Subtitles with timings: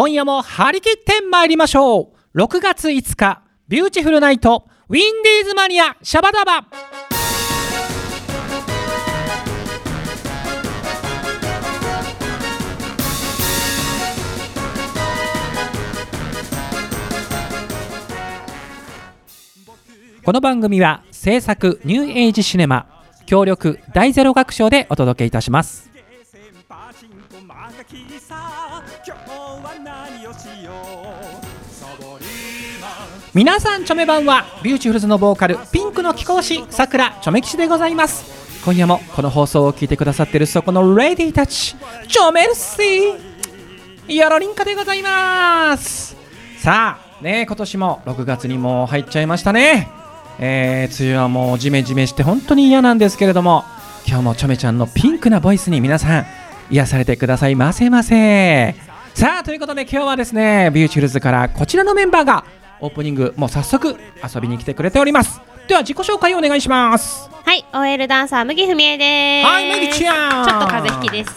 [0.00, 2.38] 今夜も張り切って参りましょう。
[2.38, 6.64] 6月5日ビューティフルナイトウィンディーズマニアシャバダバ。
[20.24, 22.86] この番組は制作ニューエイジシネマ
[23.26, 25.89] 協力大ゼロ学賞でお届けいたします。
[33.32, 38.64] 皆さんチョメばんはビューティフルズのボーカルピンクの貴公子さくらチョメ吉でございます。
[38.64, 41.76] 今夜もこの放送を聞いてくださっているそこのレディーたち
[42.08, 46.16] チョメルシーよろりんかでございます。
[46.58, 49.88] さあね今年も6月にも入っちゃいましたね。
[50.40, 53.64] えー、梅雨はもうジメジメして本当に嫌なんですけれども
[54.08, 56.26] 今日もチョメちゃんのピンクなボイスに皆さん
[56.70, 58.74] 癒されてくださいませませ。
[59.14, 62.44] さあということで今日はですねビューティフルズからこちらのメンバーが
[62.80, 63.96] オープニングもう早速
[64.34, 69.46] 遊びに来てくれておりますでは自己紹介をお願いしますはい、OL ダンサー麦文江です。
[69.46, 71.30] はい麦ちゃんちょっと風邪ひきです。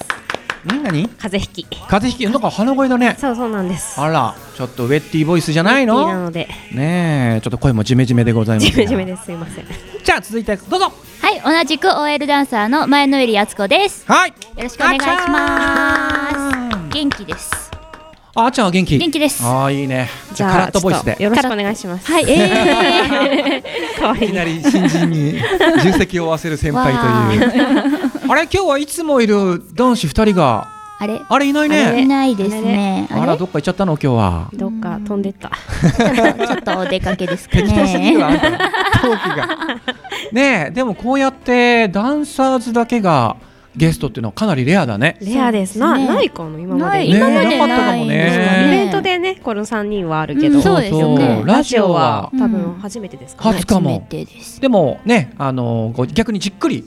[0.71, 1.07] ん何？
[1.09, 1.65] 風邪ひき。
[1.65, 2.31] 風邪ひき？
[2.31, 3.99] なんか鼻声だねそうそうなんです。
[3.99, 9.25] あらちょっとウェッティボイスじゃないなのので、ねえちょっと声もジメジメでございますジメジメです。
[9.25, 9.65] すいません。
[10.03, 14.05] じゃあ続いてどうぞはい、同じく OL ダンサーの前野入敦子です。
[14.05, 16.93] はいよろしくお願いします。
[16.93, 17.62] 元気です。
[18.35, 18.97] あーちゃんは元気？
[18.97, 19.43] 元気です。
[19.45, 20.09] ああいいね。
[20.33, 21.15] じゃあカラットボイスで。
[21.19, 22.11] よろしくお願いします。
[22.11, 23.63] はい、え
[23.99, 24.23] 可愛い。
[24.25, 25.39] いきなり新人に
[25.83, 27.51] 重責を負わせる先輩という。
[28.27, 28.47] あれ？
[28.51, 30.67] 今日はいつもいる男子二人が？
[30.99, 33.07] ー、あれ、あれいないいねないですね。
[33.11, 33.99] あらどっか行っちゃったの？
[34.01, 34.49] 今日は。
[34.53, 35.51] どっか飛んでった。
[35.51, 38.37] ちょっと、お出かけですか適当すぎるわあね。
[38.37, 39.47] んたのトークが。
[40.31, 43.35] ねえでもこうやってダンサーズだけが
[43.75, 45.79] ゲストっていうのはかなりレアだねレアです。
[45.79, 47.05] な、ないかな、今まで。
[47.05, 50.57] 今までねなかったかもねイベントでね、この三人はあるけど。
[50.57, 53.55] うんそうですよねラジオは多分初めてですかね。
[53.55, 54.61] 初かも初めてです。
[54.61, 56.83] でもねあのご逆にじっくり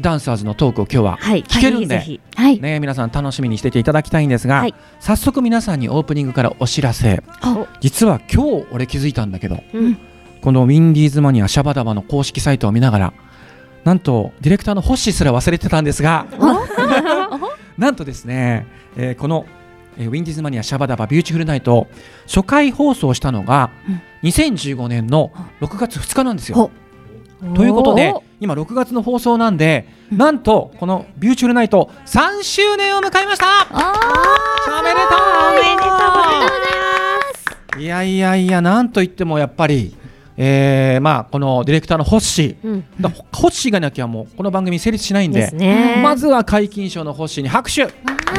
[0.00, 1.42] ダンサーズのトークを今日ははい。
[1.42, 2.20] 聞けるんで。
[2.60, 9.62] ね皆さん楽しみにしてていただきたいんですが、はい早速皆さんにオープニングからお知らせお実は今日俺気づいたんだけどひ。
[9.74, 9.98] うん。
[10.40, 13.12] このウィンディーズマニアシャバダバの公式サイトを見ながら
[13.84, 16.26] なんとディレクターのホッシーすら忘れてたんですが。
[17.78, 19.46] なんとですね、えーこの、
[19.98, 21.86] えーウィンディーズマニアシャバダバビューティフルナイト
[22.26, 23.70] 初回放送したのが
[24.22, 26.70] 2015年の6月2日なんですよ。
[27.54, 33.46] ということでお今6月の放送なんでなんとこのビューティフルナイト3周年を迎えました。
[33.70, 33.92] あ
[34.80, 35.18] おめでとう。
[35.50, 36.50] おめでとうございま
[37.74, 37.80] す。
[37.80, 39.96] いやいやいやなんといってもやっぱり、
[40.36, 42.66] えーまあこのディレクターのホッシー。
[42.66, 42.84] うん。
[43.00, 45.50] だホッシーがいなきゃもうこの番組成立しないんで。
[45.52, 46.00] ね。
[46.02, 47.82] まずは皆勤賞のホッシーに拍手。
[47.82, 47.84] い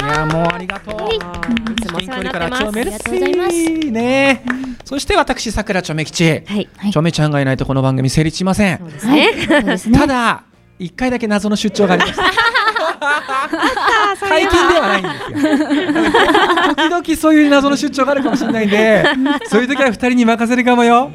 [0.08, 0.96] やもうありがとう。
[1.00, 2.72] あーいつもお世話になってます。
[2.72, 3.70] メルありがとうございます。
[3.92, 4.44] ね
[4.84, 6.44] そして私さくらちょめ吉はい。
[6.78, 6.92] はい。
[6.92, 8.78] ちょめちゃんがいないとこの番組成立しません。
[8.80, 10.00] は。
[10.00, 10.44] ただ
[10.78, 12.24] 一回だけ謎の出張がありました
[14.18, 15.68] 最近ではないんですよ。
[16.76, 19.06] 時々そういう謎の出張があるかもしれないんで
[19.48, 21.12] そういう時は二人に任せるかもよ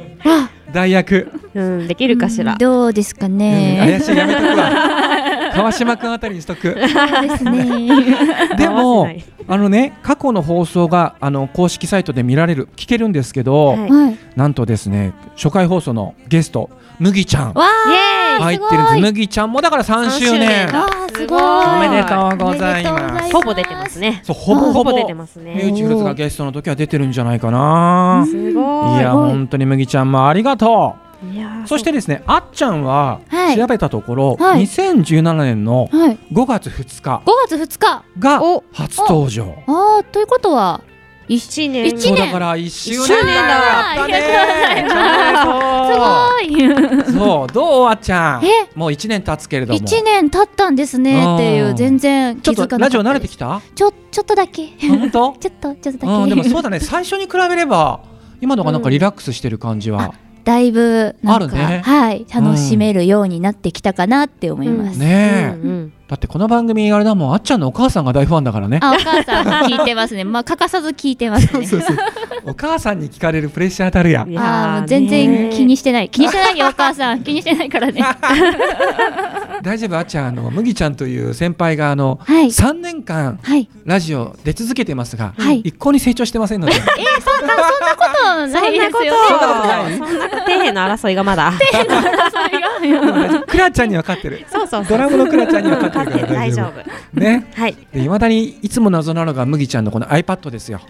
[0.72, 2.56] 代役うん、できるかしら。
[2.56, 3.78] どうですかうんね。
[3.81, 4.70] 怪しいやめとくわ
[5.53, 7.91] 川島君あたりにしとくそうですね。
[8.56, 9.09] でも
[9.48, 14.16] あのね過去の放送があの公式サイトで見られる聞けるんですけど、はいはい。
[14.36, 20.68] なんとですね初回放送のゲスト麦ちゃんわイエーイ入ってるんです麦ちゃんもだから3周3周年
[21.14, 21.42] すごい。
[21.42, 24.20] おめでとうございおめでとうござますいほぼ出てますね。
[24.24, 25.62] そうほぼほぼ出てますミュね。
[25.64, 28.98] ージフルズがゲストの時は出てるんじゃないかなすごい。
[28.98, 31.10] いや本当に麦ちゃんもありがとう
[31.66, 36.18] そしてですねあっちゃんははい調べたところ、はい2017年のはい。
[36.32, 38.02] 5月2日5月2日。
[38.18, 40.80] がお初登場ああ、ということは、
[41.32, 41.86] 一年。
[41.86, 42.02] 一年。
[42.02, 44.88] そうだから1周年一周年だやったね。
[45.92, 47.12] すごい。
[47.12, 47.46] そう。
[47.52, 48.44] どうあっちゃん？
[48.44, 48.48] え？
[48.74, 49.78] もう1年経つけれども。
[49.78, 51.76] 一年経ったんですねっていううん。
[51.76, 53.62] 全然ちょっ気づかなかったとラジオ慣れてききた？
[53.74, 54.68] ちょちょっとだけ。
[54.88, 55.36] 本当？
[55.41, 56.80] ちょっとちょっとだけ、うんでもそうだね。
[56.80, 58.00] 最初に比べれば
[58.41, 61.82] 今のがなんかリラックスしてる感じは、だいぶなんか、あるね。
[61.84, 62.27] はい。
[62.32, 68.80] 楽しめるようになってきたかなって思います、ねえ、うんうんだってこの番組あれだもんあっちゃんのお母さんが大ファンだからね。
[68.83, 70.24] あお母さん聞いてますね。
[70.27, 71.65] まあ欠かさず聞いてますね。
[71.65, 71.97] そうそう
[72.47, 74.45] お母さんに聞かれるプレッシャーたるやいやー
[74.78, 76.09] あー全然気にねしてない。
[76.09, 77.22] 気にしてないよお母さん。
[77.22, 78.03] 気にしてないからね。
[79.62, 82.47] 大丈夫あっちゃんあの麦ちゃんという先輩があの、はい。
[82.47, 83.68] 3年間はい。
[83.84, 85.60] ラジオ出続けてますが、はい。
[85.60, 86.72] 一向に成長してませんので。
[86.72, 89.01] ことないですよ。
[89.01, 89.98] ねそんなことない。
[89.98, 91.24] そんな底辺の争いが。
[91.24, 91.53] まだ
[93.47, 94.47] クラちゃんには勝ってる。
[94.51, 94.98] そうそうそう。
[94.98, 96.80] ドラムのクラちゃんには勝ってるから大丈大丈夫。
[97.14, 97.50] 夫ね。
[97.54, 97.76] はい。
[97.92, 100.80] でいまだにいつも謎なのが麦ちゃんのこの iPad ですよ。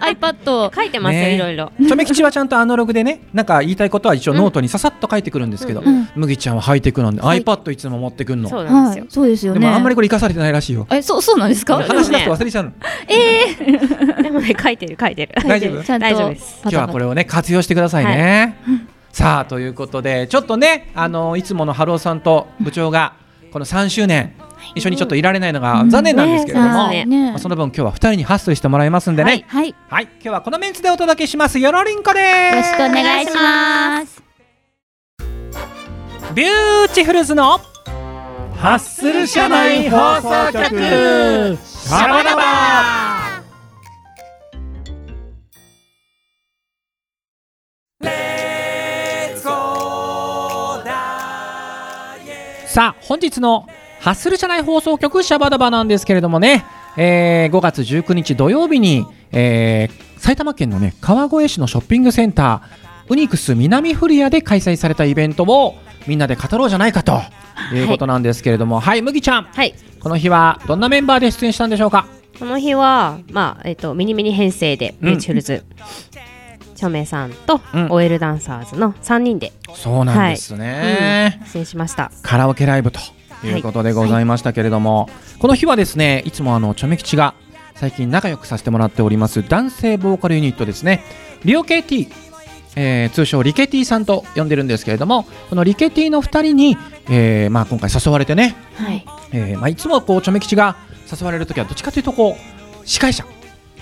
[0.00, 1.34] iPad 書いてますよ、ね。
[1.34, 1.72] いろいろ。
[1.78, 5.82] チョメ吉はちゃんとアナログでねなんか言いたいことは一応ノートにささっと書いてくるんですけど、
[6.14, 7.42] 麦ちゃんはハイテクなんで、はい。
[7.42, 8.48] iPad いつも持ってくんの。
[8.48, 9.04] そうなんですよ。
[9.04, 9.10] はい。
[9.12, 9.60] そうですよね。
[9.60, 10.86] でもあんまりこれ生かされてないらしいよ。
[10.90, 11.76] えそうそうなんですか？
[11.76, 12.72] 話し出すと忘れちゃうの。
[14.22, 15.34] でもね、書いてる、書いてる。
[15.46, 15.98] 大丈夫？
[15.98, 16.60] 大丈夫です。
[16.62, 18.56] 今日はこれをね活用してくださいね、
[19.12, 23.14] さあということでちょっとねあのいつものハローさんと部長が
[23.50, 24.34] この3周年
[24.74, 27.30] 一緒にちょっといられないのが残念なんですけれども、ねね。
[27.30, 29.44] まあ、その分今日は2人にハッスルしてもらいますんでね、はい。
[29.48, 29.68] はい。
[29.68, 31.58] よはい、今日はこのメンツでお届けします。
[31.58, 32.20] よろりんこで
[32.50, 32.56] す。
[32.56, 34.22] ろしくお願いします。
[36.34, 37.58] ビューティフルズの
[38.56, 40.68] ハッスル社内放送局。
[41.64, 43.09] シャバダバ
[52.80, 53.66] さあ本日の
[54.00, 56.64] ハッスル社内放送局シャバダバなんですけれどもね、
[56.96, 65.74] えー5月19日土曜日に、えー埼玉県のね川越市のショッピングセンターウニクス南古谷で開催されたイベントを
[66.06, 67.20] みんなで語ろうじゃないかと
[67.74, 68.80] いうことなんですけれども。
[68.80, 69.42] はい、麦ちゃん。
[69.44, 69.74] はい。
[70.00, 72.06] この日はどんなメンバーで出演したんでしょうか？
[72.38, 75.06] この日は、まあ、えっ、と、ミニミニ編成で、うん。
[75.08, 75.64] ビューチフルズ、
[76.10, 77.86] チョメさんと、うん。
[77.90, 82.10] オエルダンサーズの3人で、そうなんですね、出演しました。
[82.22, 83.00] カラオケライブと
[83.44, 87.34] いうことでございましたけれども、この日はですねいつもあのチョメ吉が
[87.74, 91.02] 最近仲良くさせてもらっております男性ボーカルユニットですね。
[91.44, 92.12] リオケティ、
[92.76, 96.76] えー通称リケティさんと呼んでるんですけれどもこのリケティの2人に、
[97.08, 99.04] えーまあ、今回誘われてね、はい。
[99.32, 100.76] えーまあ、いつもこうチョメ吉が
[101.10, 103.24] 誘われる時はどっちかというとこう司会者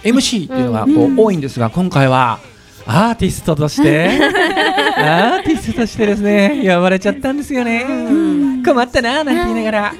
[0.04, 1.18] MC っていうのがこう、うん。
[1.18, 2.38] 多いんですが今回は
[2.90, 4.08] アーティストとして。
[4.96, 6.62] アーティストとしてですね。
[6.64, 7.84] 呼ばれちゃったんですよね。
[8.64, 9.94] 困ったななんて言いながら。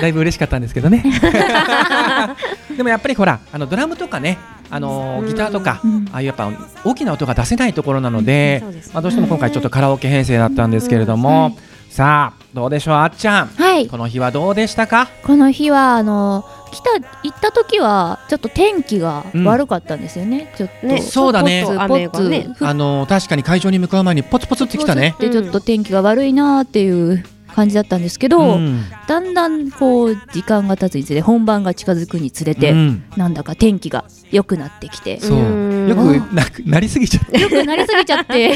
[0.00, 1.04] だいぶ嬉しかったんですけどね。
[2.76, 4.38] でもやっぱりほらあのドラムとかね
[4.70, 6.06] あのーギターとか、うん。
[6.12, 6.48] ああいうやっぱ
[6.84, 8.62] 大きな音が出せないところなので、
[8.94, 11.56] まあ、どうしても今回ちょっとカラオケ編成だったんですけれども、
[11.90, 13.50] さあどうでしょうあっちゃん。
[13.56, 13.86] はい。
[13.88, 15.08] この日はどうでしたか？
[15.24, 16.90] この日はあの来た
[17.22, 21.64] 行った時はちょっと天気が悪かったんですよね、ちょっと、ねそうだね。
[21.64, 25.14] ポツポ雨がツねあのー確かに会場に向かう前にポツポツってきたね。
[25.18, 27.24] でちょっと天気が悪いなーっていう
[27.54, 28.84] 感じだったんですけど、うん。
[29.06, 33.04] だんだんこう時間が経つにつれ本番が近づくにつれて、うん。
[33.16, 35.38] なんだか天気が良くなってきて、そう。
[35.38, 35.88] うん。
[35.88, 38.52] よくなくなりすぎちゃって良くなりすぎちゃって。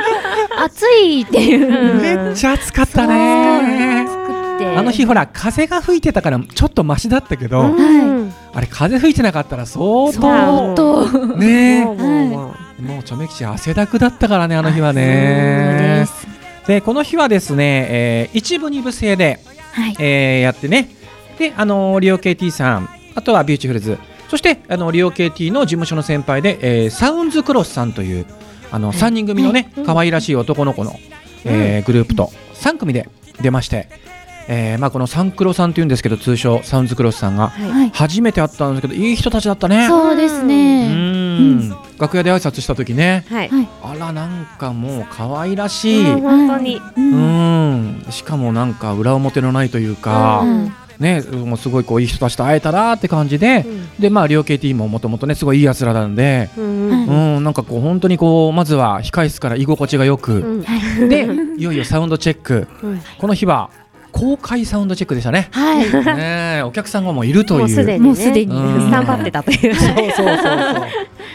[0.58, 4.03] 暑いっていう、うんめっちゃ暑かったね
[4.76, 8.32] あの日ほら風が吹いてたからちょっとマシだったけど、うん。
[8.52, 11.06] あれ風吹いてなかったら相そう当。
[11.08, 11.84] とね。
[11.84, 16.04] もうもうももうちょめきち汗だくだったからねあの日はね。
[16.06, 16.26] す。
[16.66, 19.40] でこの日はですね、えー一部二部制で、
[19.72, 19.96] はい。
[19.98, 20.88] えーやってね。
[21.38, 23.98] であのーリオ KT さんあとはビューティフルズ。
[24.28, 28.26] そしてあのリオ KT の事務所の先輩で、えーサウンズクロスさんという
[28.70, 29.86] あの3人組のねうん。
[29.86, 30.92] 可愛らしい男の子の、
[31.44, 33.08] えーグループと3組で
[33.40, 33.88] 出まして、
[34.48, 37.70] えーまあ、このサンクロさんというんですけど通称サウンズクロスさんがはい。
[37.70, 39.86] はい初めて会ったんですけどいい人たちだったね。
[39.88, 41.70] そうですうねん。
[41.98, 43.24] 楽屋で挨拶した時ね。
[43.28, 43.48] はい。
[43.48, 43.68] はい。
[43.82, 46.76] あらなんかもう可愛らしい、うん本当に。
[46.76, 47.98] ううん。
[48.00, 50.72] ん、しかもなんか裏表のないというか、うん。
[50.98, 53.64] ね、もうすごいこういい人たちと会えたなって感じで、
[53.98, 56.90] でまあ両 KT ももともとねすごいいいやつらなんで、うん。
[56.90, 57.06] はい。
[57.36, 60.62] うん、なんかこう本当にこうまずは控室から居心地がよく、うん。
[60.62, 61.26] はいで
[61.58, 62.68] いよいよサウンドチェック。
[62.82, 63.70] うんこの日は
[64.16, 65.48] 公開サウンドチェックでしたね。
[65.50, 67.60] はいねえお客さんがもういるという。
[67.60, 69.74] もうすでにねもうすでにうんスタンバってたという。
[69.74, 70.86] そうそうそうそう。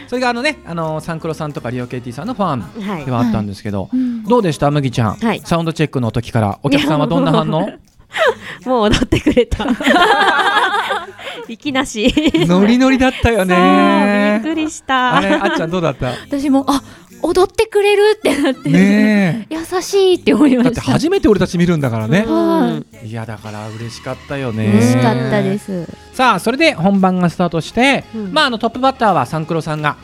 [0.08, 3.12] それがあのね、あのサンクロさんとかリオ KT さんのファンはいで。
[3.12, 4.70] はあったんですけど、うんどうでした？
[4.70, 7.68] 麦ちゃん、はいサウンドチェックの時からお客さんはどんな反応？
[8.64, 9.66] もう踊ってくれた。
[11.48, 12.12] いきなし。
[12.48, 14.40] ノリノリだったよそうびねっ。
[14.42, 15.16] くりした。
[15.16, 16.08] あれあっちゃんどうだった？
[16.28, 16.82] 私もあ
[17.22, 20.56] 踊ってくれるってなって、ね 優しいって思いえ。
[20.56, 22.24] だっましてた初めて俺たち見るんだからね。
[22.26, 24.66] はいいやだから嬉しかったよね。
[24.66, 29.96] 嬉しかったですさあそれで本番がスタートして、うんまああのトップバッターはサンクロさんが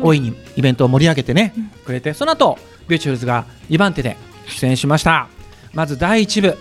[0.00, 5.28] 大いにイベントを盛り上げてね、うんくれて、その後ビューティフルズが2番手で出演しました。
[5.72, 6.58] まず第1部、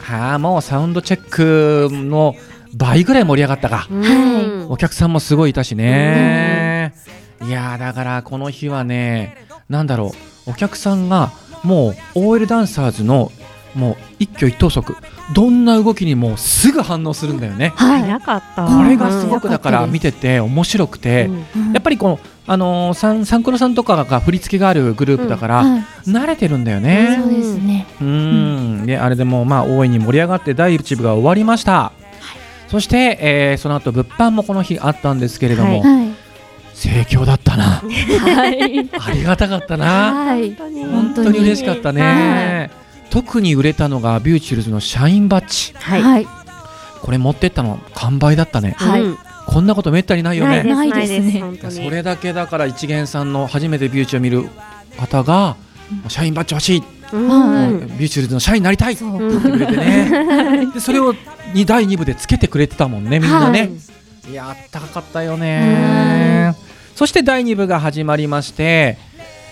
[0.00, 2.34] はあもうサウンドチェックの
[2.74, 3.86] 倍ぐらい盛り上がったか。
[3.90, 6.39] うんお客さんもすごいいたしね。
[7.50, 9.36] いやーだからこの日はね、
[9.68, 10.12] なんだろ
[10.46, 11.32] う、お客さんが
[11.64, 13.32] もう OL ダンサーズの
[13.74, 14.94] もう一挙一投足、
[15.34, 17.72] どんな動きにもすぐ反応するんだよね。
[17.74, 18.02] はい。
[18.02, 18.66] 早かった。
[18.66, 21.26] これがすごくだからうん見てて面白くて、
[21.56, 21.72] うん。
[21.72, 27.20] やっぱりこの、あのーサンサンクロさんとかが振り付けがあるグループだから、はい慣れてるんだよそね。
[27.26, 27.86] うですね。
[28.00, 28.06] うー
[28.82, 28.86] ん。
[28.86, 31.90] であれでもまあ大いに盛り上がって第1部が終わりました。
[32.68, 35.90] そして、えーその後物販もこの日あったんですけれども、はい。
[36.02, 36.09] はい
[36.80, 37.82] 盛況だったな。
[37.82, 38.88] はい。
[38.98, 40.14] ありがたかったな。
[40.14, 40.54] はい。
[40.54, 41.38] 本当に。
[41.38, 42.70] 嬉しかったね。
[43.10, 46.02] 特に売れたのがビューチルズのシャインバッジはい。
[46.02, 46.26] はい。
[47.02, 48.74] これ持ってったの完売だったね。
[48.78, 49.02] はい。
[49.02, 50.62] うんこんなことめったにないよね。
[50.62, 51.18] ないです。
[51.18, 51.42] ね。
[51.70, 54.48] それだけだから一元さんの初めてビューチを見る
[54.96, 55.56] 方が
[56.06, 58.92] シャインバッジ欲しい、ビューチルズの社員になりたい。
[58.92, 60.66] って言ってくれてね。
[60.72, 61.14] でそれを
[61.52, 63.64] に第2部でつけてくれてたもんねみんなね、は
[64.28, 64.30] い。
[64.30, 66.54] い、やあったかかったよね
[67.00, 68.98] そして第2部が始まりまして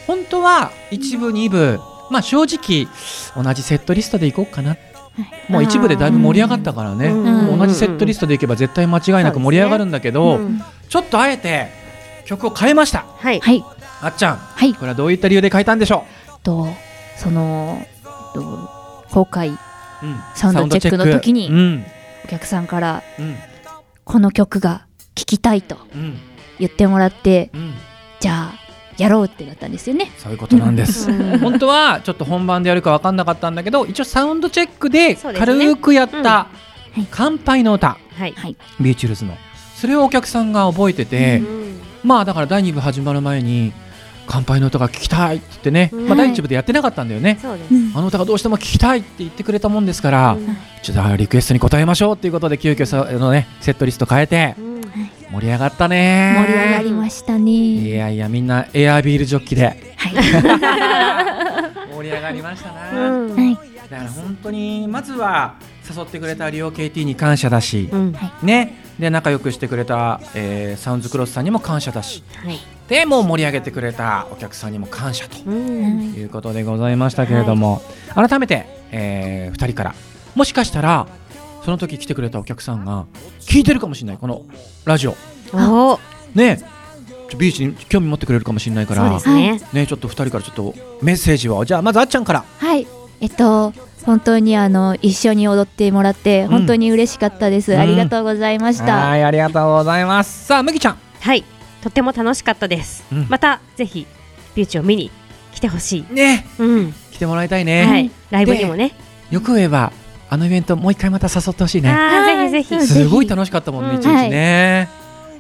[0.06, 2.86] 本当は1部2部まあ正直
[3.42, 4.76] 同じセットリストでいこうかな。
[5.48, 10.60] もう1部でだいぶ盛り上がったからね、同じセットリストでいけば絶対間違いなく盛り上がるんだけど、うん。
[10.90, 11.68] ちょっとあえて
[12.26, 13.06] 曲を変えました。
[13.16, 13.40] はい。
[13.40, 13.64] はい。
[14.02, 14.36] あっちゃん。
[14.36, 14.74] はい。
[14.74, 16.04] これはどういった理由で変えたんでしょ
[16.42, 16.68] と
[17.16, 17.82] その
[18.34, 18.70] と
[19.10, 19.58] 公開う、うん。
[20.34, 21.50] サウンドチェックの時に
[22.26, 23.36] お客さんからうん。
[24.04, 25.78] この曲が聴きたいと
[26.58, 27.74] 言ってもらってうん。
[28.20, 30.10] じゃあやろうってなったんですよね。
[30.18, 31.10] そういうことなんです。
[31.10, 31.38] うん。
[31.40, 36.48] 本当はちょっと本番でやるか分かんなかったんだけど一応サウンドチェックで軽くやった
[37.10, 37.96] 乾杯の歌。
[38.16, 38.34] はい。
[38.36, 38.56] はい。
[38.80, 39.36] ビーチュルズの。
[39.76, 41.80] それをお客さんが覚えてて、うん。
[42.02, 43.72] まあだから第2部始まる前に
[44.26, 46.06] 乾杯の歌が聞きたいって言ってね、うん。
[46.08, 47.38] まあ、第1部でやってなかったんだよね。
[47.40, 47.72] そうです。
[47.72, 47.92] うん。
[47.94, 50.56] あの歌がどうしても聞きたいって言ってくれたもんですから、うん。
[50.82, 54.67] ちょっとリクエストに応えましょうっていうことで急遽さあのねセットリスト変えてうん
[55.32, 56.34] 盛り上がったね。
[56.46, 59.94] 盛り上がりましたいねやいやみんなエアビールジョッキで。
[59.96, 60.12] はい。
[61.94, 63.34] 盛り上がりましたな、うん。
[63.36, 63.58] はい。
[63.90, 65.54] だから本当にまずは
[65.88, 68.16] 誘ってくれたリオ KT に感謝だし、うん。
[68.42, 68.82] ね。
[68.98, 72.58] で仲良くしてくれた、えーサウンズクロスさんにも感謝だしはい。
[72.88, 76.14] でもう盛り上げてくれたお客さんにも感謝とうん。
[76.14, 77.82] いうことでございましたけれども、
[78.14, 79.94] 改めて、え2人から。
[80.34, 81.06] もしかしたら
[81.68, 83.04] その時来てくれたお客さんが
[83.40, 84.46] 聞いてるかもしれないこの
[84.86, 85.14] ラジオ。
[86.34, 86.62] ね
[87.28, 89.60] ちょビーチに興味持ってくれるかもしれないかそうらですね。
[89.74, 91.62] ねちょっと2人からちょっとメッセージを。
[91.66, 92.42] じゃあまずあっちゃんから。
[92.56, 92.86] はい。
[93.20, 93.74] えっと
[94.06, 96.48] 本当にあの一緒に踊ってもらってん。
[96.48, 97.80] 本当に嬉しかったです、うん。
[97.80, 100.46] ありがとうございました、はいありがとうございます。
[100.46, 100.98] さあ麦ちゃん。
[101.20, 101.44] はい。
[101.82, 103.04] とても楽しかったです。
[103.12, 103.26] うん。
[103.28, 104.06] またぜひ
[104.54, 105.10] ビューチを見に
[105.52, 106.14] 来てほしい。
[106.14, 106.46] ね。
[106.58, 106.94] うん。
[107.12, 108.10] 来てもらいたいね、はい。
[108.30, 108.94] ライブにもね。
[109.30, 109.92] よく言えば
[110.30, 111.90] あのイベントもう一回また誘ってほしいね。
[111.90, 112.74] ぜひぜひ。
[112.74, 113.08] はいす。
[113.08, 114.00] ごい楽しかったもんねうん。
[114.00, 114.88] 一日ね、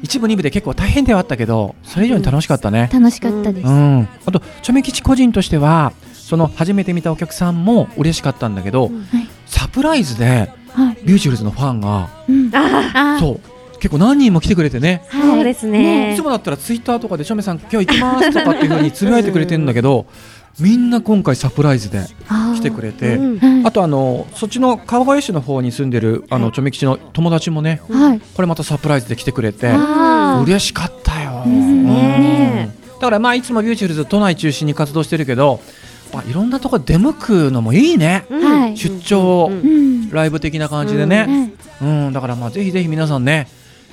[0.02, 2.88] 一部二部で結構大変ではあったけどそれ以上に楽しかったね。
[2.92, 9.04] 楽しかったです、うん、あとチョメ吉個人としてはその初めて見たお客さんも嬉しかったんだけど、うん。
[9.04, 9.28] はい。
[9.46, 10.98] サプライズではい。
[11.04, 12.08] ビューチュルズのファンが
[13.18, 13.40] そう。
[13.80, 15.02] 結構何人も来てくれてね。
[15.08, 16.14] あそうですいね。
[16.16, 16.22] つ。
[16.22, 20.06] もだったらツイッターとかでチョメさん今日行きますとかっていう風につぶやいてくれてるんだけど
[20.60, 22.06] みんな今回サプライズで
[22.54, 23.66] 来てくれて、うん。
[23.66, 28.20] あとあのそっちの川越市の方に住んでるあのチョメ吉の友達もねはい。
[28.20, 29.72] これまたサプライズで来てくれて
[30.44, 31.44] 嬉しかったよ。
[33.00, 35.60] だからまあいつもビューチュルズ都内中心に活動してるけど、
[36.12, 38.24] まあ、いろんなところ出向くのもいいね。
[38.76, 41.50] 出張うんうんライブ的な感じでうね、
[41.80, 42.12] はいうん。
[42.14, 43.46] だからまあぜひぜひ皆さんね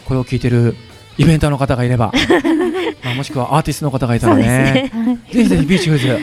[0.06, 0.76] これを聞いてる
[1.18, 2.14] イベンターの方がいれば
[3.04, 4.92] まあもしくはアーティストの方がいたらね。
[4.94, 5.20] ね。
[5.32, 6.18] ぜひぜひビューティフルズ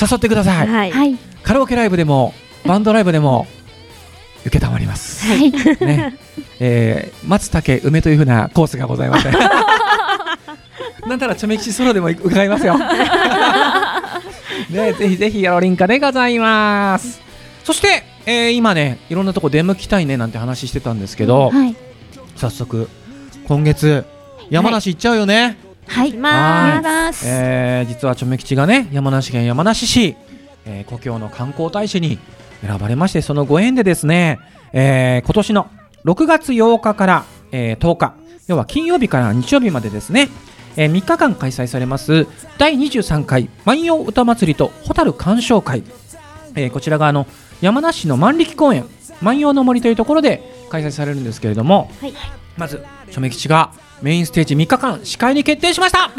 [0.00, 0.90] 誘ってください、はい。
[0.90, 1.16] はい。
[1.42, 2.34] カラオケライブでも
[2.66, 3.46] バンドライブでも
[4.44, 5.50] 受けたまります、はい。
[5.50, 6.16] ね。
[6.60, 9.30] えー、松竹梅というふうなコースがございまして
[11.06, 12.78] なんたらチョメ吉ソロでも伺いますよ。
[14.70, 17.20] ねぜひぜひやろりんかでございます。
[17.64, 21.76] そして、えー今ねいろんなとこ出向きたいねなんて話してたんですけど、はい。
[22.36, 22.88] 早速
[23.46, 24.04] 今月
[24.50, 27.26] 山梨行っちゃうよね、はい行きまますす。
[27.28, 30.16] えー実はチョメ吉がね山梨県山梨市、
[30.64, 32.18] えー故郷の観光大使に
[32.60, 34.38] 選ばれましてそのご縁でですね、
[34.72, 35.70] えー今年の
[36.04, 38.14] 6月8日から、えー10日
[38.46, 40.28] 要は金曜日から日曜日までですね、
[40.76, 42.26] え3日間開催されます
[42.58, 45.82] 第23回万葉歌祭りと蛍鑑賞会、
[46.54, 47.26] えーこちらがあの
[47.60, 48.84] 山梨市の万力公園
[49.22, 52.12] 万葉の森というところで開催されるんですけれども、はい。
[52.56, 56.10] まずチョメ吉がメインステージ3日間司会に決定しました。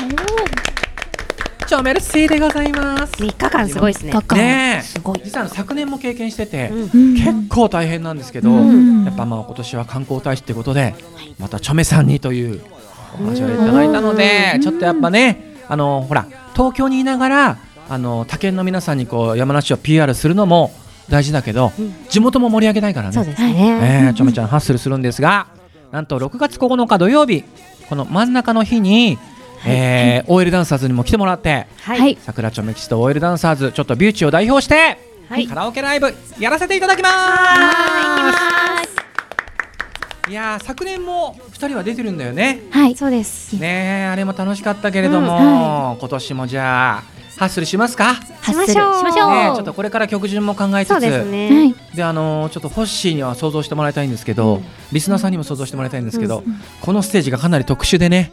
[1.67, 3.13] チョメルシーでございます。
[3.15, 4.13] 3日間すごいですね。
[4.13, 4.81] ねえ。
[4.81, 5.21] すごい。
[5.23, 6.99] 実は昨年も経験してて、うん。
[7.01, 9.03] うん結構大変なんですけど、うん。
[9.03, 10.95] やっぱまあ今年は観光大使ってことで
[11.37, 12.61] またチョメさんにという
[13.15, 14.61] お話をいただいたのでうん。
[14.61, 17.57] ちょっとやっぱねあのほら東京にいながら
[17.89, 20.71] あの他県の皆さんにこう山梨を PR するのも
[21.09, 21.93] 大事だけど、うん。
[22.07, 23.13] 地元も盛り上げたいからね。
[23.13, 24.05] そうですね。
[24.07, 25.47] えー、ちょめちゃんハッスルするんですが
[25.97, 27.43] なんと6月9日土曜日
[27.89, 29.17] この真ん中の日に、
[29.65, 31.95] えー OL ダンサーズにも来てもらっては。
[31.95, 32.11] はい。
[32.11, 35.47] い桜ちょめ吉と OL ダンサーズちょっとビューチを代表して、はい。
[35.47, 37.09] カラオケライブやらせていただきま
[40.27, 40.29] す。
[40.29, 40.33] い。
[40.33, 42.59] やー昨年も2人は出てるんだよね。
[42.69, 42.95] はい。
[42.95, 43.53] そうです。
[43.53, 47.03] ねえあれも楽しかったけれども、うん今年もじゃあ
[47.37, 54.63] ハッスルしますか、しましょうしましょう、ねえちょっとこれから曲順も考えつつそうですはねいであのーちょっとホッシーには想像してもらいたいんですけど、うん。
[54.91, 56.43] リスナーさんにも想像してもらいたいんですけど、う
[56.81, 58.31] このステージがかなり特殊でね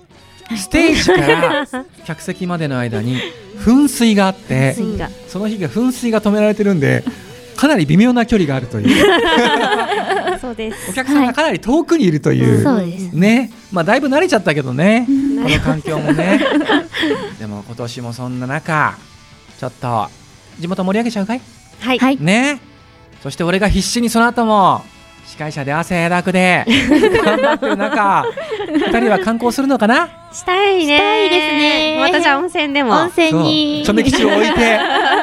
[0.56, 1.66] ステージから
[2.04, 3.18] 客席までの間に
[3.64, 4.76] 噴水があって
[5.28, 7.02] その日が噴水が止められてるんで
[7.56, 9.04] かなり微妙な距離があるという。
[10.40, 10.90] そうです。
[10.90, 13.12] お客さんがかなり遠くにいるという、そうです。
[13.12, 13.50] ね。
[13.72, 15.06] まあだいぶ慣れちゃったけどね。
[15.08, 15.42] うん。
[15.44, 16.40] この環境もね。
[17.38, 18.98] でも今年もそんな中
[19.58, 20.08] ちょっと
[20.58, 21.40] 地元盛り上げちゃうかい
[21.80, 21.98] はい？
[21.98, 22.18] はい。
[22.20, 22.60] ね
[23.24, 24.82] そして俺が必死にその後も
[25.24, 26.66] 司会者で汗だくで
[27.24, 28.22] 頑張ってる中
[28.68, 30.10] 二人は観光するのかな？
[30.30, 30.98] したいね。
[30.98, 31.98] したいですね。
[32.00, 32.92] またじゃあ温泉でも。
[32.92, 33.82] 温泉に。
[33.82, 34.78] チョメ吉を置いて。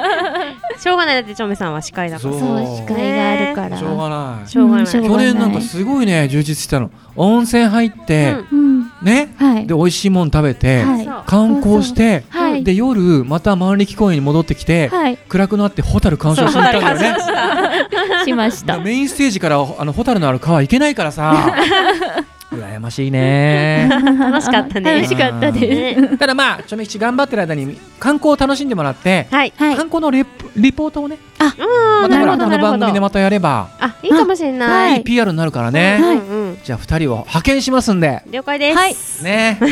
[0.82, 1.16] しょうがない。
[1.18, 2.34] だってチョメさんは司会だから。
[2.34, 2.42] そう。
[2.42, 3.78] 司会があるから。
[3.78, 4.50] しょうがない。
[4.50, 4.86] しょうがない。
[4.86, 6.90] うん去年なんかすごいね充実したの。
[7.16, 9.34] 温泉入って、うんね。
[9.38, 9.68] はい。
[9.68, 11.08] で美味しいもん食べて、はい。
[11.26, 12.64] 観光して、はい。
[12.64, 15.18] で夜また万力公園に戻ってきて、はい。
[15.18, 18.26] 暗くなってホタル鑑賞しに行ったんだよね。
[18.26, 18.80] しました。
[18.80, 21.56] メインステージからあのホタルのある川行けないからさ。
[22.52, 23.88] 羨ましいね。
[23.90, 24.96] 楽しかったね。
[24.96, 26.02] 楽しかったです。
[26.02, 29.54] ねただまあちょめ吉頑張ってる間に観光を楽しんでもらって、はい。
[29.56, 29.76] はい。
[29.78, 33.70] 観光のレポートをねうんなるまたほらこの番組でどまたやれば。
[33.80, 34.98] あいいかもしれない。
[34.98, 38.22] いい PR になるからね、うんうんじゃあ2人を派遣しますんで。
[38.30, 38.78] 了解です。
[38.78, 38.96] はい。
[39.24, 39.60] ね。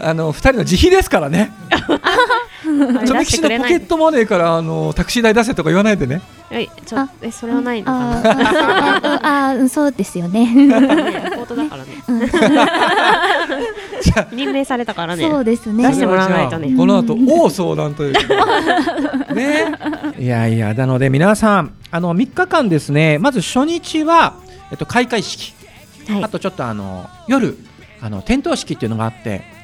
[0.00, 1.52] あの2人の自費ですからね
[3.06, 6.22] ちょめ出してくれない吉のポケットマネーからあのタクシー代出せとか言わないでね。
[6.50, 10.46] はいちょえそれはないのかあなーあーうんそうですよね。
[10.54, 11.90] ねレポートだからね。
[14.02, 15.28] じゃあ任命されたからね。
[15.28, 15.88] そうですね。
[15.88, 16.74] 出してもらわないとね。
[16.76, 18.12] この後大相談という
[19.34, 19.72] ね。
[20.18, 23.18] いやいやなので皆さんあの3日間ですね。
[23.18, 24.34] まず初日は、
[24.70, 25.54] えっと、開会式。
[26.08, 26.24] はい。
[26.24, 27.56] あとちょっとあの夜
[28.00, 29.55] あの点灯式っていうのがあって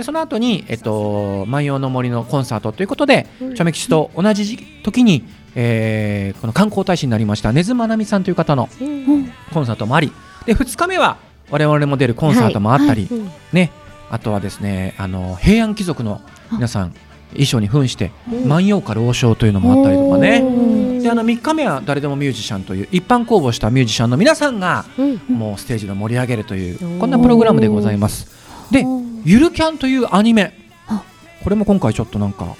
[0.00, 3.54] でその後にえっと万葉の森のコンサートということで、うん。
[3.54, 9.30] チョメ吉と同じ時に、えーこの観光大使になりました根津まなみさんという方のうん。
[9.52, 10.10] コンサートもあり
[10.46, 11.18] で2日目は
[11.50, 13.70] 我々も出るコンサートもあったり、うんね、
[14.10, 16.94] あとはですねあの平安貴族の皆さん
[17.32, 18.48] 衣装に扮してうん。
[18.48, 20.38] 万葉歌老唱というのもあったりとかね。
[20.38, 20.50] う
[20.98, 21.02] ん。
[21.02, 25.16] であの3日目は誰でもミュージシャンという一般公募したミュージシャンの皆さんがうん。
[25.28, 28.40] もうステージで盛り上げるというこんなプログラムでございます。
[28.70, 28.86] で
[29.24, 30.52] 「ゆるキャン」というアニメ。
[30.88, 31.02] あ。
[31.42, 32.56] これも今回ちょっとなんか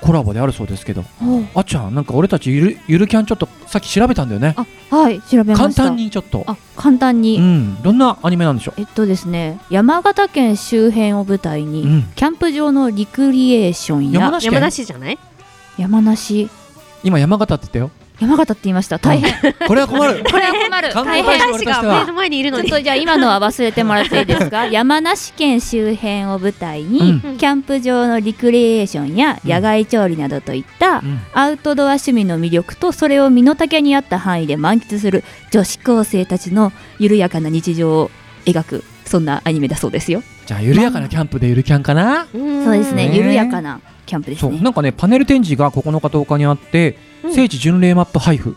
[0.00, 1.04] コラボであるそうですけど。
[1.22, 4.54] おあっちゃんなんか俺たちゆるゆるキャンちょっとさっき調べたんだよね。
[4.56, 5.56] あはい調べました。
[5.56, 6.44] 簡単にちょっと。
[6.46, 7.82] あ簡単に、うん。
[7.82, 12.02] どんなアニメなんでしょえっとですね山形県周辺を舞台に、ううん。
[12.14, 14.54] キャンプ場のリクリエーションや山梨県？
[14.54, 15.18] 山梨じゃない？
[15.78, 16.50] 山梨。
[17.04, 18.98] 今山形って言っ山形って言いました。
[18.98, 19.52] 大変。
[19.66, 20.22] これは困る。
[20.24, 20.90] これは困る。
[20.94, 24.66] 観大変光大使が目の前にいるのにちょっとじゃあ今のは忘れてもらっていいですか？
[24.70, 27.36] 山梨県周辺を舞台に、うん。
[27.36, 29.50] キャンプ場のリクリエーションやうん。
[29.50, 31.20] 野外調理などといった、うん。
[31.32, 38.10] アウトドア趣味の魅力とそれを身の丈に合った範囲で満喫する女子高生たちの緩やかな日常を
[38.44, 40.22] 描くそんなアニメだそうですよ。
[40.46, 42.26] じゃあ緩やかなキャンプでゆるキャンかな？
[42.32, 42.64] うん。
[42.64, 43.16] そうですねね。
[43.16, 44.52] 緩やかなキャンプですね。
[44.52, 44.62] そう。
[44.62, 47.34] なんかねパネル展示が9日10日にあって、うん。
[47.34, 48.56] 聖地巡礼マップ配布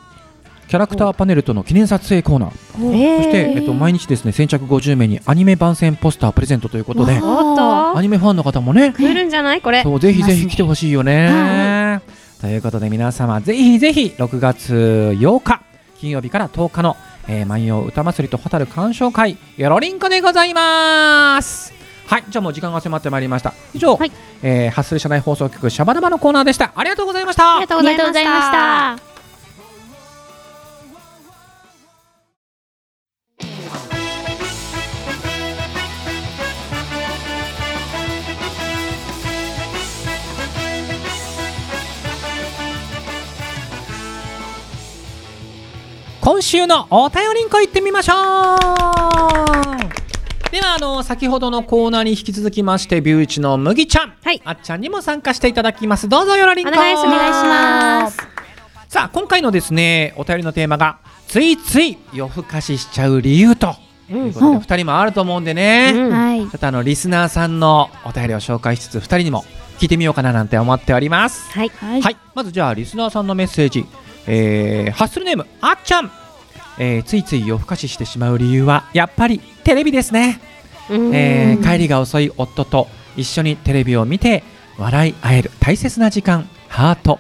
[0.68, 2.52] キャラクターパネルとの記念撮影コーナー、
[2.92, 3.18] えー。
[3.18, 7.14] そして、えっと、毎日ですね先着50名にアニメ番宣ポスタープレゼントということで。
[7.22, 8.92] アニメファンの方もね。
[8.94, 9.84] 来るんじゃないこれ？
[9.84, 11.28] そうぜひぜひ来てほしいよね。
[11.30, 12.02] は。
[12.42, 14.74] ということで皆様ぜひぜひ6月
[15.18, 15.62] 8日
[16.00, 21.75] 金曜日から10日の、えー、万葉歌祭りと蛍鑑賞会よろりんこでございます。
[22.08, 23.54] はい、じゃあもう時間が迫ってまいりました。
[23.74, 24.12] 以上、はい
[24.44, 26.72] えー、ハッスル社内放送局シャバダバのコーナーでした。
[26.76, 27.58] ありがとうございました。
[27.58, 29.16] ありがとうございました
[46.26, 49.45] 今週のお便りんこ行ってみましょう
[50.56, 54.42] ではあの先ほどのコーナーに引き続きましてビューイチの麦ちゃん、はい。
[54.46, 56.08] あっちゃんにも参加していただきます。
[56.08, 56.72] どうぞよろりんこ。
[56.72, 57.08] お願いします。
[57.08, 58.28] お願いします
[58.88, 63.76] さあ今回のですねお便りのテーマがついつい夜更かししちゃう理由と。
[64.10, 64.28] うん。
[64.28, 66.10] いうことで2人もあると思うんでね、うん。
[66.14, 66.40] はい。
[66.40, 69.44] ちょっとあのリスナーさんのお便りを紹介しつつ2人にも
[69.80, 71.52] 聞いてみようかななんて思っております。
[71.52, 72.02] はいはい。
[72.02, 73.86] はい、まずじゃあリスナーさんのメッセージ、
[74.26, 76.10] えー、ハッスルネームあっちゃん、
[76.80, 80.40] えーついつい夜更かししてしまう理由はやっぱりテレビですね、
[80.90, 81.16] うん。
[81.16, 84.44] えー帰りが遅い夫と一緒にテレビを見て
[84.78, 87.20] 笑い合える大切な時間ハート。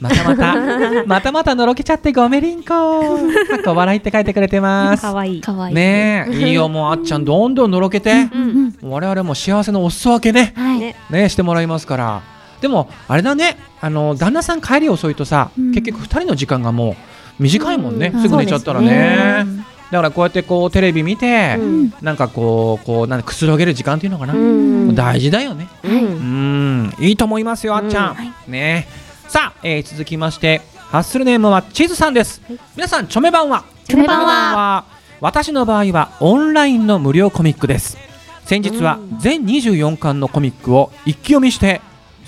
[0.00, 0.56] またまた
[1.06, 2.64] またまたのろけちゃってごめりんこ。
[2.66, 5.02] かっこ笑いって書いてくれてます。
[5.02, 5.40] かわいい。
[5.40, 5.74] かわいい。
[5.74, 8.10] ねえいいよもうあっちゃんどんどんのろけて。
[8.12, 8.74] うん。
[8.82, 10.52] 我々も幸せのお裾分けね。
[10.56, 10.80] はい。
[10.80, 10.96] ね。
[11.08, 12.20] ねしてもらいますから。
[12.60, 13.56] でもあれだね。
[13.80, 15.72] あの旦那さん帰り遅いとさ、うん。
[15.72, 16.96] 結局2人の時間がもう
[17.42, 18.22] 短いもんね、うん。
[18.22, 19.44] すぐ寝ちゃったらね。
[19.90, 21.92] だからこうやってこうテレビ見て、うん。
[22.00, 24.94] なんかこうこうなんかくつろげる時間っていうのかな、うん。
[24.94, 25.68] 大事だよね。
[25.84, 25.88] う。
[25.88, 26.84] うん。
[26.84, 28.14] んいいと思いますよあっちゃん、うん。
[28.14, 28.88] はいね。
[29.28, 32.58] さあ、えー続きましてハッスルネームはチーズさんです、はい。
[32.76, 33.64] 皆さんチョメ版は？
[33.84, 34.56] チョメ版は？
[34.56, 34.84] は？
[35.20, 37.98] 私の場合はオンラインの無料コミックです。
[38.44, 39.18] 先日はうん。
[39.18, 41.80] 全24巻のコミックを一気読みして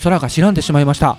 [0.03, 1.17] 空が白んでしまいました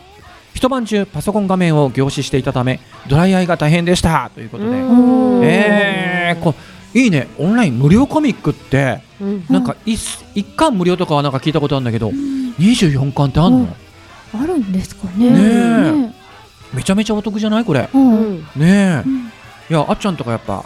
[0.55, 4.31] 一晩中パソコン画面を凝視していたためドライアイが大変でした。
[4.33, 5.43] ということで、うん。
[5.43, 6.55] えー、こ
[6.93, 7.27] いいね。
[7.37, 9.45] オンライン無料コミックってうん。
[9.49, 9.99] なんか一
[10.33, 13.57] 一巻無料とかはなんか聞いたことあるんだけど24巻ってあんの、
[14.33, 14.41] うん。
[14.41, 15.29] あるんですかね。
[15.29, 15.91] ねえ。
[15.91, 16.15] ね
[16.73, 17.65] めちゃめちゃお得じゃない？
[17.65, 17.89] これ。
[17.93, 18.33] ううん。
[18.35, 18.39] ん。
[18.39, 19.03] ねえ。
[19.05, 19.17] うん。
[19.69, 20.63] いやあっちゃんとかやっぱ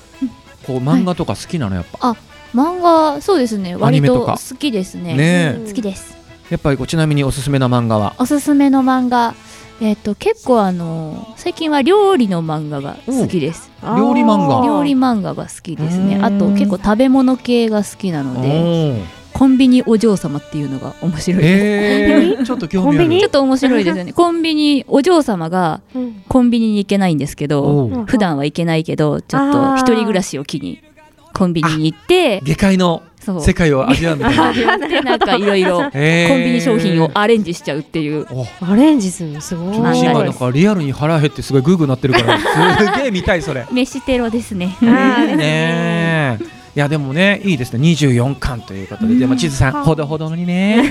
[0.67, 1.75] こう漫画とか好きなの？
[1.75, 2.15] やっぱ、
[2.54, 3.71] 漫画そうですね。
[3.71, 4.38] アニ割メとか。
[4.38, 5.15] と好きですね。
[5.15, 5.63] ねえ。
[5.67, 6.18] 好きです
[6.49, 8.15] やっぱりちなみにおすすめな漫画は？
[8.17, 9.35] おすすめの漫画。
[9.81, 13.71] えっ、と結構あの最近は料理の漫画が好きです。
[13.81, 14.65] 料理漫画。
[14.65, 16.15] 料理漫画が好きですね。
[16.17, 16.25] うん。
[16.25, 21.65] あと結構食べ物系が好きなのでコンビニお嬢様っていうのが面白いです。
[22.38, 22.97] えー、ちょっと興味ある。
[22.97, 23.21] コンビニ？
[23.21, 24.12] ちょっと面白いですよね。
[24.13, 26.23] コンビニお嬢様がうん。
[26.27, 29.75] コンビニに行けないんですけど普段は行けないけどちょっあとー。
[29.77, 30.81] 一人暮らしを機に
[31.33, 33.01] コンビニに行って下界の
[33.39, 34.78] 世界を味わうみたいな。
[34.88, 36.30] でなんかいろいろ えー。
[36.30, 38.26] コンビニ商品をアレンジしちゃうっていう。
[38.32, 38.48] お。
[38.65, 39.76] アレンジするのすごい。
[39.76, 39.92] 今
[40.24, 43.65] なんかリアルに腹減ってすごいグーグーなってるからすげえ見たいそれ。
[43.72, 44.76] 飯テロですね。
[44.82, 46.60] ねえ。
[46.76, 47.80] いやでもねいいですね。
[47.80, 50.89] 24巻ということで、でも地図さんほどほどにね。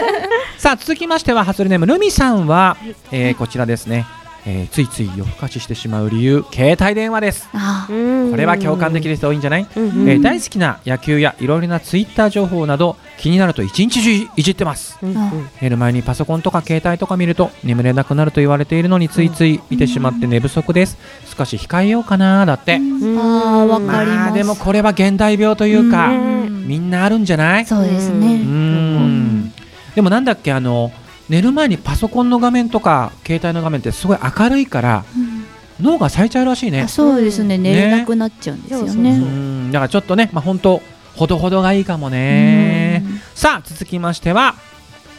[0.58, 2.76] さあ続きましてはハスルネームルミさんは、
[3.10, 4.04] えーこちらですね、
[4.46, 7.48] えーついつい夜更かししてしまう理由携帯電話です。
[7.52, 7.86] あ。
[7.88, 9.82] これは共感できる人多いんじゃない、うん。
[9.82, 14.98] うんえー大好きな野球やいろいろなツイッター情報など気になると一日中いじってます。
[15.02, 15.10] うん。
[15.10, 15.48] うん。
[15.60, 20.96] 寝る前にパソコンとか携帯とか見ると眠れなくなると言われているのについつい見てしまって寝不足です。
[21.36, 22.74] 少し控えようかなだって。
[22.74, 26.66] あーわかります、まあでもこれは現代病というか、うん。
[26.66, 27.66] みんなあるんじゃない？
[27.66, 29.52] そうですうね、ん。
[29.94, 30.92] でもなんだっけあの
[31.30, 35.40] 寝る前にパソコンの画面とか携帯の画面ってすごい明るいからうん。
[35.80, 36.82] 脳が冴えちゃうらしいね。
[36.82, 37.56] あそうですね。
[37.56, 39.12] 寝れなくなっちゃうんですよそうそうね。
[39.12, 39.72] うん。
[39.72, 40.82] だからちょっとねまあ本当
[41.16, 43.02] ほどほどがいいかもね。
[43.06, 43.20] うん。
[43.34, 44.56] さあ続きましては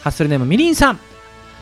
[0.02, 1.00] ハッスルネームみりんさん。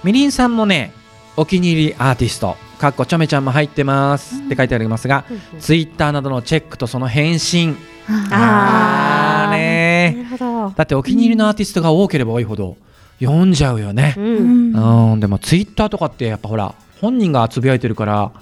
[0.05, 0.93] みりんさんもね
[1.37, 2.57] お気に入りアーティスト。
[2.79, 4.41] かっこちょめちゃんも入ってます。
[4.41, 5.25] って書いてありますが、
[5.59, 7.77] ツイッターなどのチェックとその返信。
[8.09, 9.49] あー。
[9.51, 10.15] あーね。
[10.17, 10.75] なるほど。
[10.75, 12.79] だってお気に入りのアーティストが多ければ多いほど
[13.21, 14.15] 読んじゃうよね。
[14.17, 14.21] う。
[14.21, 14.73] うん。
[14.73, 18.33] んうん、でもツイッターとかってやっぱほら本人がつぶやいてるから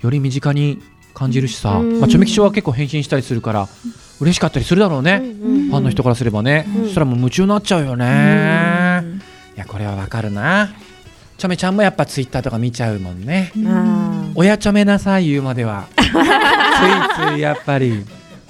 [0.00, 0.82] より身近に
[1.14, 2.00] 感じるしさ、うん。
[2.00, 3.68] まあ、ちょめきちは結構返信したりするから
[4.20, 6.84] 嬉しかったりするだろうね、うんファンの人からすればね、うん。
[6.84, 9.02] そしたらもう夢中になっちゃうよね、
[9.56, 10.70] いやこれはわかるな。
[11.36, 13.50] ちょめちゃんもやっぱツイッターとか見ちゃうもんね。
[13.56, 13.68] うん。
[13.68, 15.86] あ親ちょめなさい言うまでは。
[15.96, 18.04] ついついやっぱり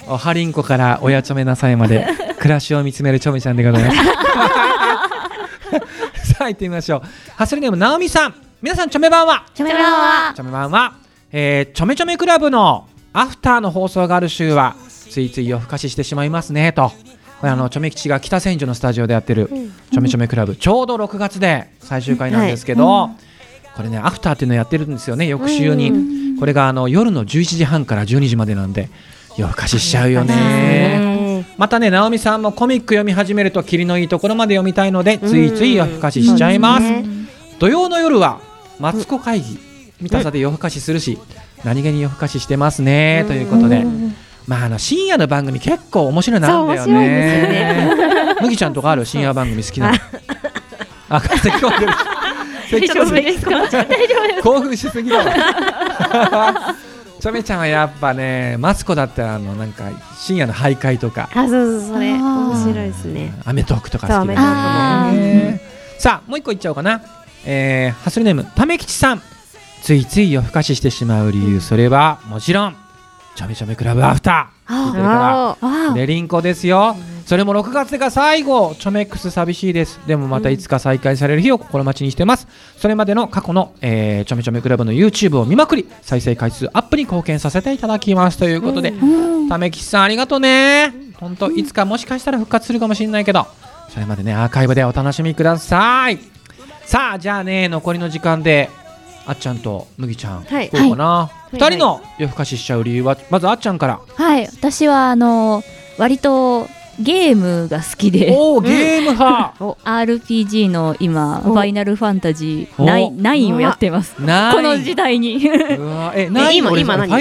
[0.06, 2.06] おはりんこから親ちょめなさいまで
[2.38, 3.96] 暮らしを見つめるちょめちゃんでございます
[6.24, 7.02] さあ行ってみましょう。
[7.36, 8.34] ハッスルネームなおみさん。
[8.62, 9.44] 皆さんちょめ版は？
[9.54, 10.32] チョメ版は。
[10.34, 10.94] ちょめ版は、
[11.32, 16.92] えー、ちょめちょめクラブのアフターの放送がある週はついつい夜更かししてしまいますねと。
[17.40, 19.72] これあのちょめ吉が北千住のスタジオでやってるうん。
[19.92, 20.56] ちょめちょめクラブ。
[20.56, 23.10] ちょうど6月で最終回なんですけど、
[23.76, 26.38] これねアフターっていうのやってるんですよね翌週に、うん。
[26.38, 28.88] これがあの夜の11時半から12時までなんで
[29.36, 30.34] 夜更かししちゃうよね。
[30.34, 30.93] ね
[31.56, 37.14] またね直美さんもコミック読み始めると霧のいいところまで読みたいのでついつい夜更かししちゃいます、うん
[37.60, 38.40] 土曜の夜は
[38.80, 39.58] マツコ会議
[40.00, 41.18] 見たさで夜更かしするし
[41.62, 43.78] 何気に夜更かししてますねということで。
[43.82, 44.14] うん
[44.46, 48.34] まああの深夜の番組結構面白いのあるんだよね。
[48.42, 49.94] 麦ちゃんとかある深夜番組好きなの？
[51.08, 51.86] あ咳込んで。
[51.86, 51.92] る
[52.70, 53.86] 大丈夫ですか？
[54.42, 55.24] 興奮しすぎだわ
[57.24, 61.30] ちょめちゃんはやっぱねマツコだったらあのなんか深夜の徘徊とか。
[61.32, 62.12] あ、そうそうそれ。
[62.12, 63.32] 面白いですね。
[63.46, 65.58] アメトークとか好きだね。
[65.98, 67.00] さあもう一個いっちゃおうかな、
[67.46, 69.22] えー、ハッスルネームためきちさん。
[69.80, 71.62] ついつい夜更かししてしまう理由。
[71.62, 72.76] それはもちろん
[73.34, 74.74] ちょめちょめクラブアフター。
[74.74, 76.94] 聞いてるからああレリンコですよ
[77.26, 78.74] それも6月が最後。
[78.78, 79.98] チョメックス寂しいです。
[80.06, 82.46] でもまたいつか再開される日を心待ちにしてます。
[82.76, 88.38] それまでの過去の、えー、ちょめちょめクラブの YouTube を見まくり再生回数アップに貢献させていただきます。
[88.38, 89.48] ということで、うん。
[89.48, 90.92] ためきちさんありがとうね。
[91.16, 93.46] 本当いつかもしかしたら復活するかもしれないけど
[93.88, 96.18] それまでねアーカイブでお楽しみください。
[96.84, 98.68] さあじゃあね残りの時間で
[99.26, 100.68] あっちゃんと麦ちゃん、はい。
[100.68, 101.56] どうかな、い。
[101.56, 104.46] 二人の夜更かししちゃう理由はまずあっちゃんから、はい。
[104.46, 105.62] 私はあの
[105.96, 106.68] 割と
[107.00, 108.34] ゲームが好きで。
[108.36, 109.54] おおゲーム派。
[109.84, 111.52] RPG の今お。
[111.52, 112.86] ファイナルファンタジーお。
[112.86, 114.14] ナインナインをやってます。
[114.16, 115.38] この時代に。
[115.40, 116.30] ファイ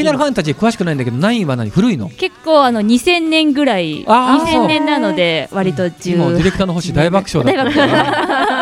[0.03, 1.69] ナルファンタジー詳しくないんだけどナインは何？
[1.69, 2.09] 古いの？
[2.09, 7.79] 結構あの2000年ぐらいあー2000年なので割と今ディレクターの星大爆笑だった。
[7.79, 7.95] 大か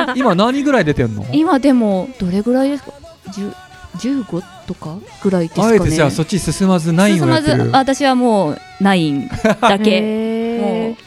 [0.05, 1.25] ら 今何ぐらい出てんの？
[1.33, 2.91] 今でもどれぐらいですか
[3.31, 3.53] ？10
[3.97, 4.41] 15
[4.73, 5.73] とかぐらいですかね。
[5.73, 7.57] あえてじゃあそっち進まずナインをやってる。
[7.57, 9.27] 進まず私はもうナイン
[9.61, 9.97] だけ。
[9.97, 10.97] へも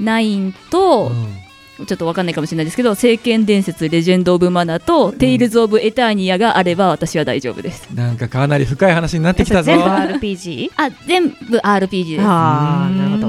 [0.00, 1.44] うナインと、うん。
[1.86, 7.88] ちょっとわかんないかもしれないですけど「聖剣伝説レジェンド・オブ・マナ」と「テイルズ・オブ・エターニア」があれば私は大丈夫です。
[7.92, 9.72] なんかかなり深い話になってきたぞ。
[9.72, 10.70] 全部 RPG?
[10.76, 12.24] あ全部 RPG です。
[12.24, 13.26] ああなるほど。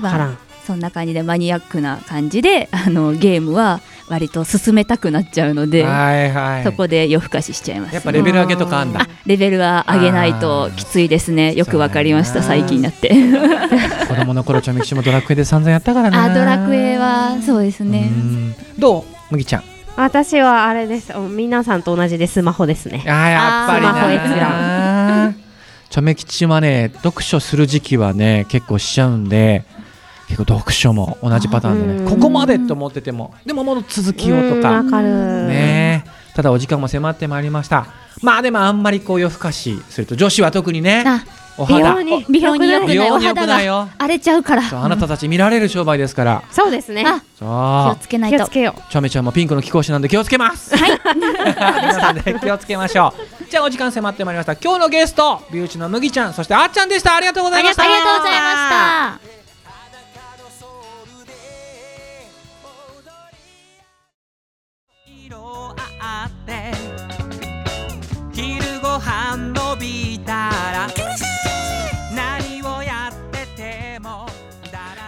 [0.00, 0.38] まあからん。
[0.66, 6.64] そんな感じでマニアックな感じであのゲームは割と進めたくなっちゃうので、はいはい。
[6.64, 7.94] そこで夜更かししちゃいます。
[7.94, 9.00] やっぱレベル上げとかあんだ。
[9.00, 11.54] あレベルは上げないときついですね。
[11.54, 13.08] よくわかりました最近になって。
[14.06, 18.10] 子供の頃ちょみきしもドラクエで散々やったからなあドラクエはそうですね。
[18.10, 18.54] うん。
[18.78, 19.04] どう？
[19.30, 19.62] 麦ちゃん。
[19.96, 21.16] 私はあれです。
[21.16, 23.02] お皆さんと同じでスマホですね。
[23.06, 25.34] あーやっぱりスマホ閲な
[25.88, 29.64] ちょめきちはね読書する時期はね結構しちゃうんで
[30.32, 32.04] 結構読書も同じパターンでうん。
[32.06, 34.62] ねここまでって思っててもでももの続きをとうん。
[34.62, 35.08] かわかる。
[35.46, 36.04] ね。
[36.34, 37.86] ただお時間も迫ってまいりました。
[38.22, 41.24] まあでもあんまりこう夜更かしすると女子は特にねあ
[41.58, 42.70] お肌美容に美容に
[43.26, 43.88] 良くないよ。
[43.98, 44.62] 荒れちゃうから。
[44.82, 46.42] あなたたち見られる商売ですから。
[46.50, 47.04] そうですね。
[47.06, 47.46] あ気そ
[47.90, 48.38] をうつけないと。
[48.38, 50.74] 気をつけよちょめちゃんもピンクの貴公子なんで気をつけます。
[50.74, 50.90] はい。
[51.12, 53.12] 皆さんで気をつけましょ
[53.44, 53.50] う。
[53.50, 54.54] じゃあお時間迫ってまいりました。
[54.54, 57.16] 今日のゲスト、ビューチの麦ちゃん、そしてあっちゃんでした。
[57.16, 57.82] ありがとうございました。
[57.82, 59.41] ありがとうございました
[69.04, 70.88] 飯のびたら
[72.14, 74.26] 何をやってても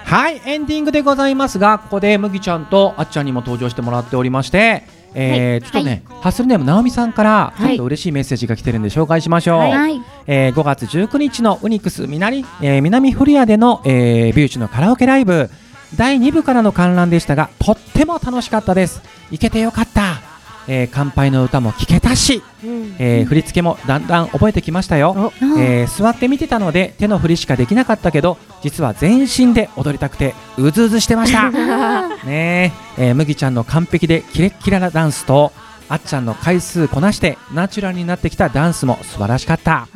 [0.04, 9.59] はい、エンディングでございますが、ここで麦ちゃんとあっちゃんにも登場してもらっておりまして、えーちょっとね、ハッスルネームなおみさんからちょっと嬉しいメッセージが来てるんで紹介しましょう。
[9.61, 10.00] はい。
[10.26, 15.50] えー5月19日のウニクス南,、えー南古谷での、えービューチのカラオケライブ。
[15.96, 19.00] 第2部からの観覧でしたがとっても楽しかったです。
[19.30, 20.20] 行けてよかった、
[20.68, 22.96] えー乾杯の歌も聴けたし、う、うん。
[22.98, 31.50] えー振り付けもだんだん覚えてきましたよ、えー座って見てたので手の振りしかできなかったけど実は全身で踊りたくてうずうずしてました。
[32.24, 33.09] ねえ。
[33.09, 35.53] えー麦ちゃんの完璧でキレッキラなダンスと
[35.88, 39.87] あっちゃんの回数こなしてナチュラルになってきたダンスも素晴らしかった。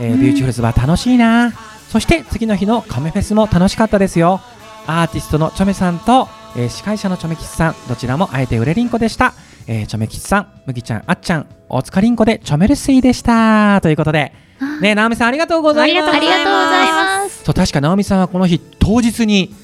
[0.00, 1.52] えービューティフルズは楽しいな。
[1.90, 4.40] そして次の日のカメフェスも楽しかったですよ。
[4.86, 9.34] アーティストのチョメさんと、えー司会者のチョメ吉さんどちらもあえてうれりんこでした、
[9.72, 13.80] えーチョメ吉さん麦ちゃんあっちゃんおつかりんこでチョメルスイでした。
[13.80, 14.32] ということで
[14.80, 16.10] ね直美さんありがとうございます。
[16.10, 17.44] ありがとうございます。
[17.44, 19.54] そう確か直美さんはこの日当日に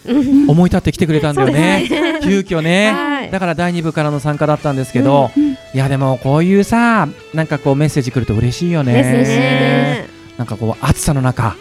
[0.47, 2.21] 思い立って来てくれたんだよね。
[2.23, 3.31] 急遽ね、はい。
[3.33, 5.33] だから第2部からの参加だったんですけど、
[5.75, 8.93] いやでもこういうさなんかこうメッセージ来ると嬉しいよね。
[9.03, 11.57] ねなんかこう暑さの中、は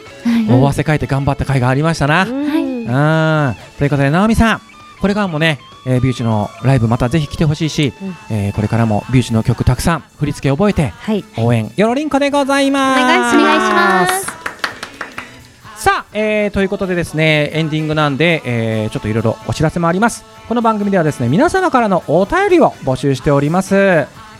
[0.48, 0.48] い。
[0.48, 2.26] 大汗かいて頑張った甲斐がありましたな。
[2.26, 3.56] うん、うん。
[3.80, 4.62] ということで直美さん
[5.02, 8.15] これからもね、えービューチのライブまたぜひ来てほしいし、うん。
[8.36, 11.24] えーこれからもビューチの曲たくさん振り付け覚えてはい。
[11.38, 13.02] 応援よろりんこでございます。
[13.02, 13.38] お願いし
[13.74, 14.26] ます。
[15.84, 20.24] さあ、えーということでですねエンディングなんで、えーちょっといろいろお知らせもあります。
[20.48, 23.76] この番組ではですね皆様からのお便りを募集しております、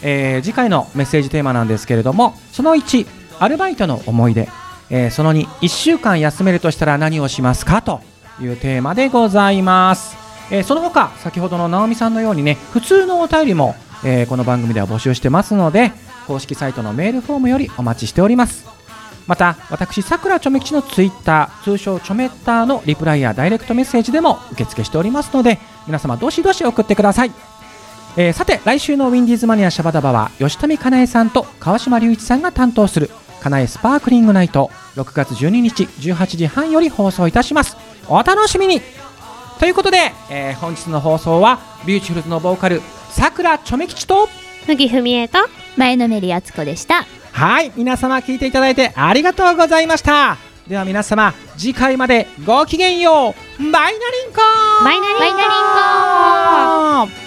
[0.02, 3.08] えー次回のメッセージテーマなんですけれどもその1
[3.40, 4.48] アルバイトの思い出、
[4.90, 7.82] えーその2 1週間休めるとしたら何をしますか？
[7.82, 8.02] と
[8.42, 10.16] いうテーマでございます、
[10.52, 15.92] えーその他先ほどの直美さんのようにね普通のお便りも、えーこの番組では募集してますので
[16.28, 18.66] 公式サイトのメールフォームよりお待ちしております。
[19.28, 27.32] また私さくらちょめ吉のツイッター通称ちょめッターのリプライやダイレクトメッセージでも受付しておりますので皆様どしどし送ってください、
[28.18, 33.10] えーさて来週のウィンディーズマニアシャバダバは吉富かなえさんと川島隆一さんが担当する
[33.42, 37.78] かなえスパークリングナイト6月12日18時半より放送いたします。
[38.08, 38.80] お楽しみに
[39.60, 44.28] ということで、えー本日の放送はビューティフルズのボーカルさくらちょめ吉と
[44.68, 45.38] 麦文江と
[45.78, 47.06] 前のめりあつこでした。
[47.32, 50.38] はい皆様聞いていただいてありがとうございました。
[50.68, 53.72] では皆様次回までごきげんよう。
[53.72, 54.42] バイナリンコ
[54.84, 57.25] バイナリンコバイナリンコー